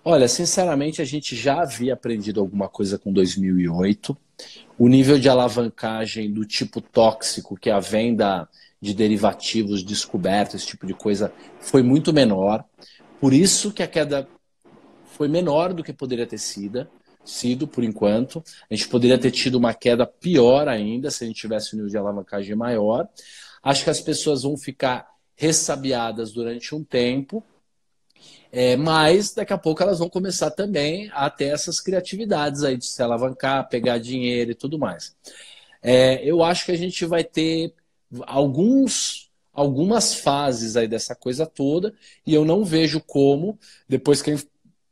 [0.03, 4.17] Olha, sinceramente, a gente já havia aprendido alguma coisa com 2008.
[4.75, 8.49] O nível de alavancagem do tipo tóxico, que é a venda
[8.81, 12.65] de derivativos descobertos, esse tipo de coisa, foi muito menor.
[13.19, 14.27] Por isso que a queda
[15.05, 16.87] foi menor do que poderia ter sido,
[17.23, 18.43] sido por enquanto.
[18.69, 21.91] A gente poderia ter tido uma queda pior ainda se a gente tivesse um nível
[21.91, 23.07] de alavancagem maior.
[23.61, 27.43] Acho que as pessoas vão ficar ressabiadas durante um tempo,
[28.51, 32.85] é, mas daqui a pouco elas vão começar também a ter essas criatividades aí de
[32.85, 35.15] se alavancar, pegar dinheiro e tudo mais.
[35.81, 37.73] É, eu acho que a gente vai ter
[38.21, 41.93] alguns algumas fases aí dessa coisa toda
[42.25, 44.33] e eu não vejo como depois que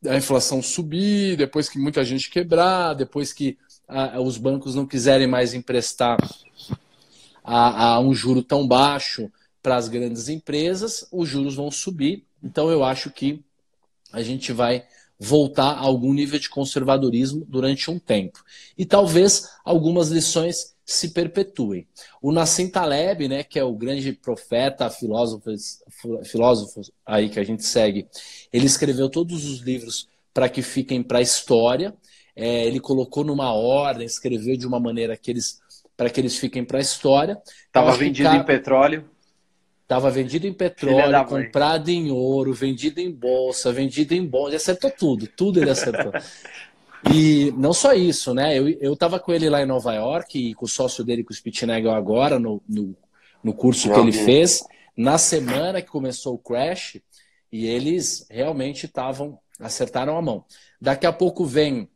[0.07, 5.27] a inflação subir, depois que muita gente quebrar, depois que a, os bancos não quiserem
[5.27, 6.17] mais emprestar
[7.43, 12.23] a, a um juro tão baixo para as grandes empresas, os juros vão subir.
[12.41, 13.43] Então eu acho que
[14.11, 14.85] a gente vai
[15.19, 18.43] voltar a algum nível de conservadorismo durante um tempo.
[18.77, 21.87] E talvez algumas lições se perpetuem.
[22.21, 25.51] O Nassim Taleb, né, que é o grande profeta, filósofo,
[26.25, 28.07] filósofo aí que a gente segue,
[28.51, 31.93] ele escreveu todos os livros para que fiquem para a história.
[32.35, 35.59] É, ele colocou numa ordem, escreveu de uma maneira que eles
[35.95, 37.37] para que eles fiquem para a história.
[37.67, 39.09] Estava vendido em petróleo.
[39.83, 45.27] Estava vendido em petróleo, comprado em ouro, vendido em bolsa, vendido em bonde, acertou tudo,
[45.27, 46.11] tudo ele acertou.
[47.13, 48.57] E não só isso, né?
[48.57, 51.31] Eu, eu tava com ele lá em Nova York e com o sócio dele, com
[51.31, 52.95] o Spitnagel agora, no, no,
[53.43, 54.63] no curso que ele fez,
[54.95, 56.99] na semana que começou o crash,
[57.51, 60.43] e eles realmente estavam, acertaram a mão.
[60.79, 61.89] Daqui a pouco vem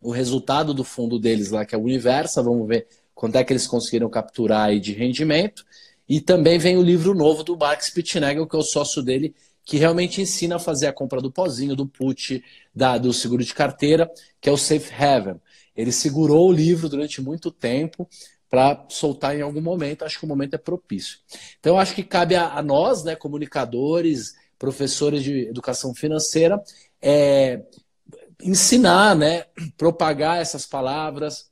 [0.00, 3.52] o resultado do fundo deles lá, que é o Universa, vamos ver quanto é que
[3.52, 5.64] eles conseguiram capturar aí de rendimento.
[6.08, 9.76] E também vem o livro novo do Mark Spitnagel, que é o sócio dele, que
[9.76, 12.42] realmente ensina a fazer a compra do pozinho, do put,
[12.74, 15.40] da, do seguro de carteira, que é o Safe Haven.
[15.76, 18.08] Ele segurou o livro durante muito tempo
[18.50, 21.18] para soltar em algum momento, acho que o momento é propício.
[21.58, 26.62] Então, acho que cabe a, a nós, né, comunicadores, professores de educação financeira,
[27.00, 27.62] é,
[28.42, 29.46] ensinar, né,
[29.76, 31.50] propagar essas palavras,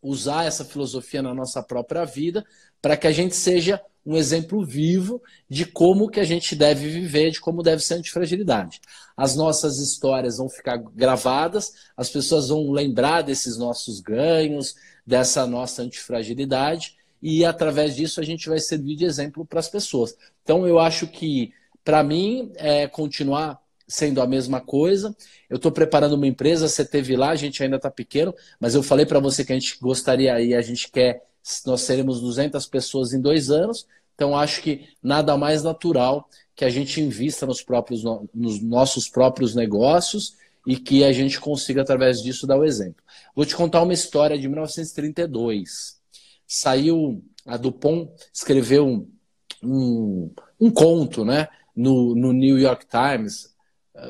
[0.00, 2.44] usar essa filosofia na nossa própria vida,
[2.80, 7.30] para que a gente seja um exemplo vivo de como que a gente deve viver,
[7.30, 8.80] de como deve ser a antifragilidade.
[9.16, 14.74] As nossas histórias vão ficar gravadas, as pessoas vão lembrar desses nossos ganhos,
[15.06, 20.16] dessa nossa antifragilidade, e através disso a gente vai servir de exemplo para as pessoas.
[20.42, 21.52] Então eu acho que,
[21.84, 25.14] para mim, é continuar sendo a mesma coisa.
[25.48, 28.82] Eu estou preparando uma empresa, você teve lá, a gente ainda está pequeno, mas eu
[28.82, 31.22] falei para você que a gente gostaria e a gente quer
[31.66, 36.70] nós seremos 200 pessoas em dois anos, então acho que nada mais natural que a
[36.70, 38.02] gente invista nos, próprios,
[38.34, 43.02] nos nossos próprios negócios e que a gente consiga, através disso, dar o exemplo.
[43.34, 46.00] Vou te contar uma história de 1932.
[46.46, 49.10] Saiu, a Dupont escreveu um,
[49.62, 53.52] um, um conto né, no, no New York Times,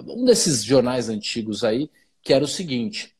[0.07, 1.91] um desses jornais antigos aí,
[2.23, 3.15] que era o seguinte: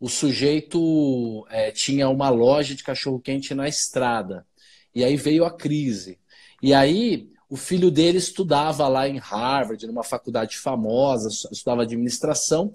[0.00, 4.46] o sujeito é, tinha uma loja de cachorro-quente na estrada.
[4.94, 6.18] E aí veio a crise.
[6.62, 12.72] E aí o filho dele estudava lá em Harvard, numa faculdade famosa, estudava administração,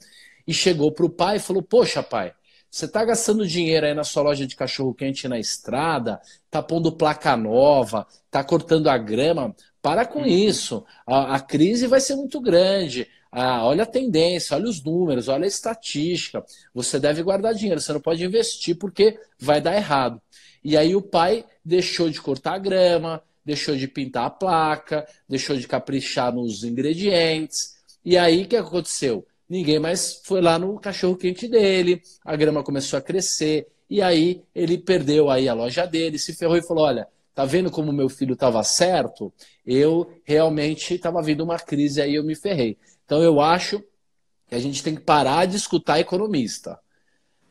[0.47, 2.33] e chegou para o pai e falou: Poxa, pai,
[2.69, 7.37] você está gastando dinheiro aí na sua loja de cachorro-quente na estrada, tá pondo placa
[7.37, 9.55] nova, tá cortando a grama.
[9.79, 10.25] Para com uhum.
[10.25, 10.83] isso.
[11.05, 13.07] A, a crise vai ser muito grande.
[13.35, 16.45] Ah, olha a tendência, olha os números, olha a estatística.
[16.73, 20.21] Você deve guardar dinheiro, você não pode investir porque vai dar errado.
[20.63, 25.57] E aí o pai deixou de cortar a grama, deixou de pintar a placa, deixou
[25.57, 27.73] de caprichar nos ingredientes.
[28.05, 29.25] E aí o que aconteceu?
[29.49, 34.43] Ninguém mais foi lá no cachorro quente dele, a grama começou a crescer E aí
[34.55, 38.09] ele perdeu aí a loja dele, se ferrou e falou: olha, tá vendo como meu
[38.09, 39.33] filho estava certo?
[39.65, 42.77] Eu realmente estava vindo uma crise aí, eu me ferrei.
[43.13, 43.79] Então eu acho
[44.47, 46.79] que a gente tem que parar de escutar economista.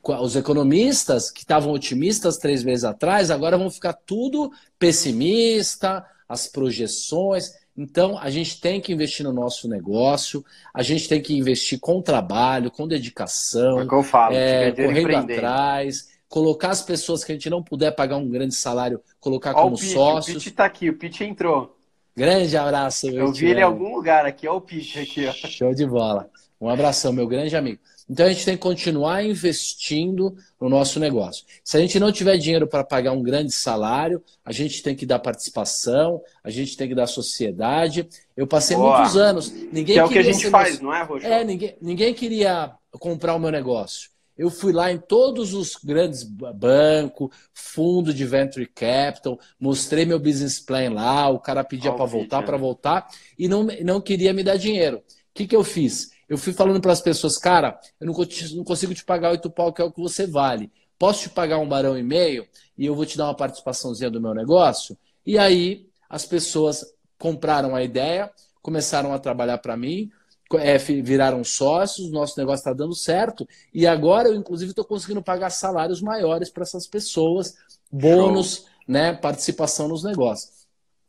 [0.02, 7.52] Os economistas que estavam otimistas três meses atrás, agora vão ficar tudo pessimista, as projeções.
[7.76, 10.44] Então, a gente tem que investir no nosso negócio,
[10.74, 16.08] a gente tem que investir com trabalho, com dedicação, é, eu falo, é, correndo atrás,
[16.28, 19.76] colocar as pessoas que a gente não puder pagar um grande salário, colocar Ó, como
[19.76, 20.36] o Pete, sócios.
[20.36, 21.78] O Pete está aqui, o Pete entrou.
[22.16, 23.08] Grande abraço.
[23.08, 25.26] Eu vi ele em algum lugar aqui, ó o Pete aqui.
[25.26, 25.32] Ó.
[25.32, 26.28] Show de bola.
[26.60, 27.80] Um abração, meu grande amigo.
[28.08, 31.44] Então a gente tem que continuar investindo no nosso negócio.
[31.64, 35.06] Se a gente não tiver dinheiro para pagar um grande salário, a gente tem que
[35.06, 38.06] dar participação, a gente tem que dar sociedade.
[38.36, 38.98] Eu passei Boa.
[38.98, 39.50] muitos anos.
[39.50, 41.32] Ninguém que é o que a gente faz, não é, Roger?
[41.32, 44.11] É, ninguém, ninguém queria comprar o meu negócio.
[44.42, 50.58] Eu fui lá em todos os grandes bancos, fundo de venture capital, mostrei meu business
[50.58, 54.56] plan lá, o cara pedia para voltar, para voltar, e não, não queria me dar
[54.56, 54.96] dinheiro.
[54.96, 55.02] O
[55.32, 56.10] que, que eu fiz?
[56.28, 58.14] Eu fui falando para as pessoas, cara, eu não,
[58.56, 60.72] não consigo te pagar oito pau, que é o que você vale.
[60.98, 62.44] Posso te pagar um barão e meio
[62.76, 64.98] e eu vou te dar uma participaçãozinha do meu negócio?
[65.24, 66.84] E aí as pessoas
[67.16, 68.28] compraram a ideia,
[68.60, 70.10] começaram a trabalhar para mim,
[70.58, 73.46] é, viraram sócios, nosso negócio está dando certo.
[73.72, 77.54] E agora eu, inclusive, estou conseguindo pagar salários maiores para essas pessoas,
[77.90, 80.66] bônus, né, participação nos negócios.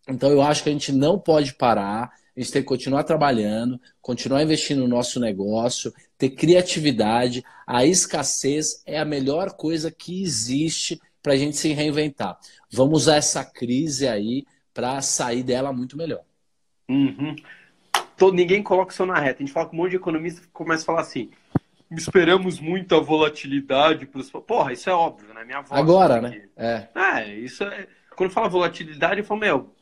[0.08, 3.80] Então eu acho que a gente não pode parar, a gente tem que continuar trabalhando,
[4.02, 7.44] continuar investindo no nosso negócio, ter criatividade.
[7.66, 12.38] A escassez é a melhor coisa que existe para a gente se reinventar.
[12.72, 16.24] Vamos usar essa crise aí para sair dela muito melhor.
[16.90, 17.36] Uhum.
[18.18, 19.42] Todo, ninguém coloca isso na reta.
[19.42, 21.30] A gente fala com um monte de economista que começa a falar assim:
[21.92, 24.06] esperamos muita volatilidade.
[24.06, 24.30] Pros...
[24.30, 25.44] Porra, isso é óbvio, né?
[25.44, 25.80] Minha voz.
[25.80, 26.44] Agora, né?
[26.56, 26.88] É.
[26.96, 27.88] é, isso é.
[28.16, 29.74] Quando fala volatilidade, eu falo, meu,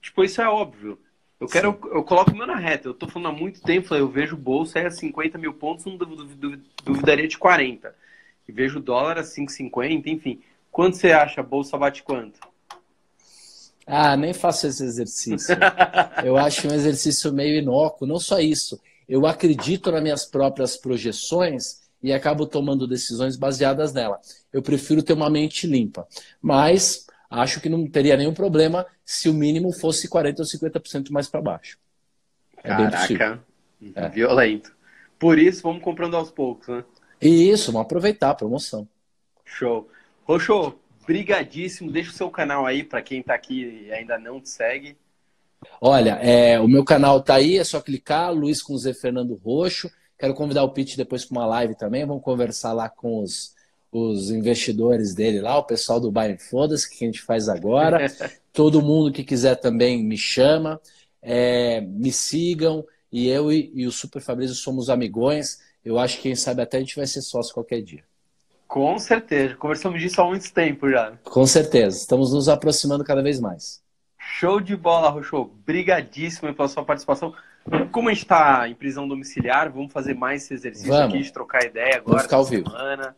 [0.00, 0.98] tipo, isso é óbvio.
[1.38, 2.88] Eu quero, eu, eu coloco o meu na reta.
[2.88, 5.84] Eu tô falando há muito tempo, eu vejo o bolsa é a 50 mil pontos,
[5.84, 7.94] não duvidaria de 40.
[8.48, 10.40] E vejo o dólar a 5,50, enfim.
[10.72, 11.40] Quanto você acha?
[11.40, 12.40] A bolsa bate quanto?
[13.86, 15.56] Ah, nem faço esse exercício.
[16.24, 18.06] eu acho um exercício meio inócuo.
[18.06, 18.80] Não só isso.
[19.08, 24.20] Eu acredito nas minhas próprias projeções e acabo tomando decisões baseadas nela.
[24.52, 26.06] Eu prefiro ter uma mente limpa.
[26.42, 31.28] Mas acho que não teria nenhum problema se o mínimo fosse 40% ou 50% mais
[31.28, 31.78] para baixo.
[32.64, 33.44] É Caraca,
[33.94, 34.08] é.
[34.08, 34.74] violento.
[35.18, 36.84] Por isso, vamos comprando aos poucos, né?
[37.20, 38.86] Isso, vamos aproveitar a promoção.
[39.44, 39.88] Show.
[40.24, 40.74] Roxo,
[41.06, 41.90] brigadíssimo.
[41.90, 44.96] Deixa o seu canal aí para quem está aqui e ainda não te segue.
[45.80, 49.90] Olha, é, o meu canal tá aí, é só clicar, Luiz com Zé Fernando Roxo.
[50.18, 52.04] Quero convidar o Pete depois para uma live também.
[52.04, 53.56] Vamos conversar lá com os
[53.96, 58.06] os investidores dele lá, o pessoal do Bayern Foda-se, que a gente faz agora.
[58.52, 60.80] Todo mundo que quiser também me chama,
[61.22, 62.84] é, me sigam.
[63.10, 65.60] E eu e, e o Super Fabrício somos amigões.
[65.84, 68.02] Eu acho que, quem sabe, até a gente vai ser sócio qualquer dia.
[68.66, 69.54] Com certeza.
[69.56, 71.12] Conversamos disso há muito tempo já.
[71.24, 71.96] Com certeza.
[71.96, 73.80] Estamos nos aproximando cada vez mais.
[74.18, 75.50] Show de bola, Rochô.
[75.64, 77.32] Brigadíssimo pela sua participação.
[77.90, 81.14] Como a gente está em prisão domiciliar, vamos fazer mais esse exercício vamos.
[81.14, 82.04] aqui de trocar ideia agora.
[82.04, 82.70] Vamos ficar ao vivo.
[82.70, 83.16] Semana.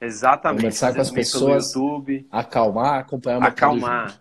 [0.00, 0.60] Exatamente.
[0.62, 4.20] Conversar com as pessoas, YouTube, acalmar, acompanhar uma Acalmar.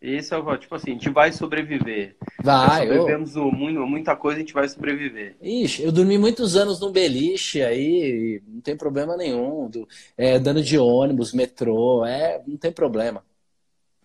[0.00, 2.16] Isso é o tipo assim, a gente vai sobreviver.
[2.42, 3.50] Vai, sobrevivemos eu...
[3.50, 5.36] muito, muita coisa, a gente vai sobreviver.
[5.42, 9.68] Ixi, eu dormi muitos anos num beliche aí, não tem problema nenhum.
[9.68, 13.24] Do, é, dando de ônibus, metrô, é, não tem problema.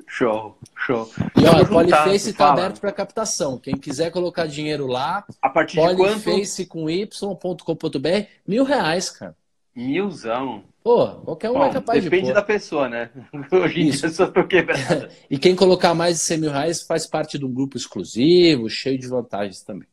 [0.07, 1.09] Show, show.
[1.37, 3.57] E olha, o Polyface está aberto para captação.
[3.57, 9.35] Quem quiser colocar dinheiro lá, a partir de Polyface com y.com.br, mil reais, cara.
[9.75, 10.63] Milzão.
[10.83, 13.09] Pô, qualquer um é Bom, é capaz depende de Depende da pessoa, né?
[13.51, 15.07] Hoje em dia eu tô quebrado.
[15.31, 18.99] e quem colocar mais de 100 mil reais faz parte de um grupo exclusivo, cheio
[18.99, 19.87] de vantagens também.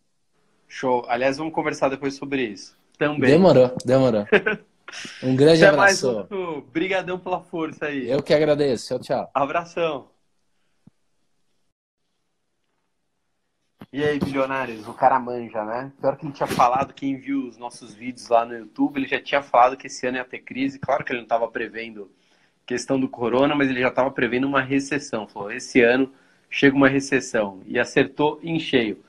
[0.69, 1.05] Show.
[1.09, 2.77] Aliás, vamos conversar depois sobre isso.
[2.99, 3.31] Também.
[3.31, 4.27] Demorou, demorou.
[5.23, 6.13] Um grande Até abraço.
[6.13, 8.11] Mais, Obrigadão pela força aí.
[8.11, 8.89] Eu que agradeço.
[8.89, 9.31] Tchau, tchau.
[9.33, 10.09] Abração.
[13.93, 15.93] E aí, bilionários, o cara manja, né?
[16.01, 19.21] Pior que ele tinha falado, quem viu os nossos vídeos lá no YouTube, ele já
[19.21, 20.79] tinha falado que esse ano ia ter crise.
[20.79, 22.11] Claro que ele não estava prevendo
[22.65, 25.27] questão do corona, mas ele já estava prevendo uma recessão.
[25.27, 26.13] Falou, esse ano
[26.49, 27.63] chega uma recessão.
[27.67, 29.05] E acertou em cheio.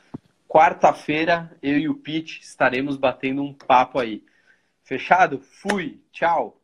[0.47, 4.23] Quarta-feira, eu e o Pete estaremos batendo um papo aí.
[4.83, 5.39] Fechado?
[5.39, 6.01] Fui.
[6.11, 6.60] Tchau.